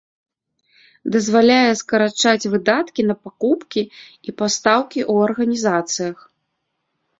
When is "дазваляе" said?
1.15-1.73